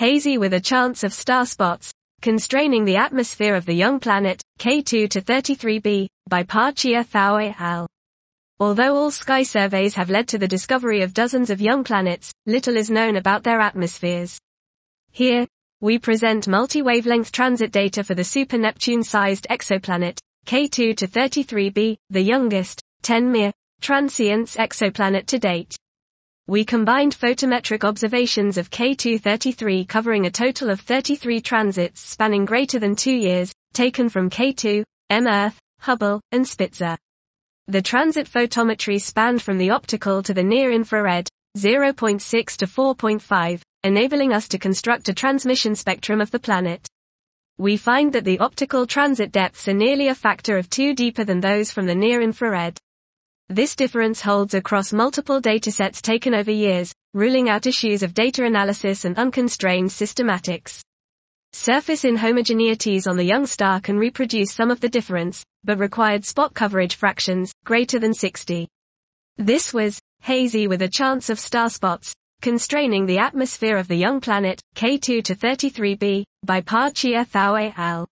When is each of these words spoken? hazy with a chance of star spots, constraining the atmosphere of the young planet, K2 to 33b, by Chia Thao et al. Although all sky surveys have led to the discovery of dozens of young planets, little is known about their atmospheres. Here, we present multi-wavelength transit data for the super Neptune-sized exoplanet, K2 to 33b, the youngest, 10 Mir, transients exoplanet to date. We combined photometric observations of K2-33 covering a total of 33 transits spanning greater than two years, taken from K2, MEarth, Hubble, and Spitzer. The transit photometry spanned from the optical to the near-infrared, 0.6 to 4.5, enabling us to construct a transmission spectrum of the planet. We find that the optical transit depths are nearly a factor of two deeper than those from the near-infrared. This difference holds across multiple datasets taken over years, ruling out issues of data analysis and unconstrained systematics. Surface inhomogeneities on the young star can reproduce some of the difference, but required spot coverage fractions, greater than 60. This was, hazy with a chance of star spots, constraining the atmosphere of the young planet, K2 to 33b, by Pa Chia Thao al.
hazy 0.00 0.38
with 0.38 0.54
a 0.54 0.60
chance 0.60 1.04
of 1.04 1.12
star 1.12 1.44
spots, 1.44 1.92
constraining 2.22 2.86
the 2.86 2.96
atmosphere 2.96 3.54
of 3.54 3.66
the 3.66 3.74
young 3.74 4.00
planet, 4.00 4.40
K2 4.58 5.10
to 5.10 5.20
33b, 5.20 6.06
by 6.26 6.42
Chia 6.42 7.04
Thao 7.04 7.46
et 7.46 7.54
al. 7.60 7.86
Although 8.58 8.96
all 8.96 9.10
sky 9.10 9.42
surveys 9.42 9.94
have 9.96 10.08
led 10.08 10.26
to 10.28 10.38
the 10.38 10.48
discovery 10.48 11.02
of 11.02 11.12
dozens 11.12 11.50
of 11.50 11.60
young 11.60 11.84
planets, 11.84 12.32
little 12.46 12.78
is 12.78 12.88
known 12.88 13.16
about 13.16 13.42
their 13.42 13.60
atmospheres. 13.60 14.38
Here, 15.12 15.46
we 15.82 15.98
present 15.98 16.48
multi-wavelength 16.48 17.30
transit 17.30 17.70
data 17.70 18.02
for 18.02 18.14
the 18.14 18.24
super 18.24 18.56
Neptune-sized 18.56 19.48
exoplanet, 19.50 20.16
K2 20.46 20.96
to 20.96 21.06
33b, 21.06 21.98
the 22.08 22.22
youngest, 22.22 22.80
10 23.02 23.30
Mir, 23.30 23.52
transients 23.82 24.56
exoplanet 24.56 25.26
to 25.26 25.38
date. 25.38 25.76
We 26.50 26.64
combined 26.64 27.16
photometric 27.16 27.84
observations 27.84 28.58
of 28.58 28.70
K2-33 28.70 29.86
covering 29.86 30.26
a 30.26 30.32
total 30.32 30.68
of 30.68 30.80
33 30.80 31.40
transits 31.40 32.00
spanning 32.00 32.44
greater 32.44 32.80
than 32.80 32.96
two 32.96 33.14
years, 33.14 33.52
taken 33.72 34.08
from 34.08 34.28
K2, 34.28 34.82
MEarth, 35.12 35.56
Hubble, 35.78 36.20
and 36.32 36.44
Spitzer. 36.44 36.98
The 37.68 37.80
transit 37.80 38.28
photometry 38.28 39.00
spanned 39.00 39.42
from 39.42 39.58
the 39.58 39.70
optical 39.70 40.24
to 40.24 40.34
the 40.34 40.42
near-infrared, 40.42 41.28
0.6 41.56 42.56
to 42.56 42.66
4.5, 42.66 43.60
enabling 43.84 44.32
us 44.32 44.48
to 44.48 44.58
construct 44.58 45.08
a 45.08 45.14
transmission 45.14 45.76
spectrum 45.76 46.20
of 46.20 46.32
the 46.32 46.40
planet. 46.40 46.84
We 47.58 47.76
find 47.76 48.12
that 48.12 48.24
the 48.24 48.40
optical 48.40 48.88
transit 48.88 49.30
depths 49.30 49.68
are 49.68 49.72
nearly 49.72 50.08
a 50.08 50.16
factor 50.16 50.58
of 50.58 50.68
two 50.68 50.96
deeper 50.96 51.22
than 51.22 51.38
those 51.38 51.70
from 51.70 51.86
the 51.86 51.94
near-infrared. 51.94 52.76
This 53.50 53.74
difference 53.74 54.20
holds 54.20 54.54
across 54.54 54.92
multiple 54.92 55.42
datasets 55.42 56.00
taken 56.00 56.36
over 56.36 56.52
years, 56.52 56.94
ruling 57.14 57.48
out 57.48 57.66
issues 57.66 58.04
of 58.04 58.14
data 58.14 58.44
analysis 58.44 59.04
and 59.04 59.18
unconstrained 59.18 59.90
systematics. 59.90 60.82
Surface 61.52 62.04
inhomogeneities 62.04 63.08
on 63.08 63.16
the 63.16 63.24
young 63.24 63.46
star 63.46 63.80
can 63.80 63.98
reproduce 63.98 64.52
some 64.52 64.70
of 64.70 64.78
the 64.78 64.88
difference, 64.88 65.44
but 65.64 65.80
required 65.80 66.24
spot 66.24 66.54
coverage 66.54 66.94
fractions, 66.94 67.52
greater 67.64 67.98
than 67.98 68.14
60. 68.14 68.68
This 69.36 69.74
was, 69.74 69.98
hazy 70.20 70.68
with 70.68 70.82
a 70.82 70.88
chance 70.88 71.28
of 71.28 71.40
star 71.40 71.68
spots, 71.70 72.14
constraining 72.42 73.04
the 73.04 73.18
atmosphere 73.18 73.78
of 73.78 73.88
the 73.88 73.96
young 73.96 74.20
planet, 74.20 74.60
K2 74.76 75.24
to 75.24 75.34
33b, 75.34 76.22
by 76.44 76.60
Pa 76.60 76.90
Chia 76.90 77.24
Thao 77.24 77.74
al. 77.76 78.06